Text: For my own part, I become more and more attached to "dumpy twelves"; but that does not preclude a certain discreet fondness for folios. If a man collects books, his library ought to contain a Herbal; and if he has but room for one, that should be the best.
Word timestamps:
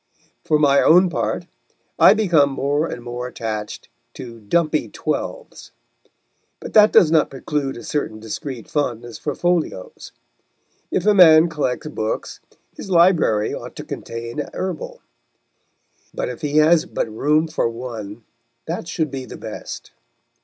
For 0.43 0.57
my 0.57 0.81
own 0.81 1.11
part, 1.11 1.45
I 1.99 2.15
become 2.15 2.49
more 2.49 2.87
and 2.87 3.03
more 3.03 3.27
attached 3.27 3.87
to 4.15 4.39
"dumpy 4.39 4.89
twelves"; 4.89 5.69
but 6.59 6.73
that 6.73 6.91
does 6.91 7.11
not 7.11 7.29
preclude 7.29 7.77
a 7.77 7.83
certain 7.83 8.19
discreet 8.19 8.67
fondness 8.67 9.19
for 9.19 9.35
folios. 9.35 10.11
If 10.89 11.05
a 11.05 11.13
man 11.13 11.49
collects 11.49 11.85
books, 11.85 12.39
his 12.75 12.89
library 12.89 13.53
ought 13.53 13.75
to 13.75 13.83
contain 13.83 14.39
a 14.39 14.49
Herbal; 14.55 15.03
and 16.17 16.31
if 16.31 16.41
he 16.41 16.57
has 16.57 16.87
but 16.87 17.07
room 17.07 17.47
for 17.47 17.69
one, 17.69 18.23
that 18.65 18.87
should 18.87 19.11
be 19.11 19.25
the 19.25 19.37
best. 19.37 19.91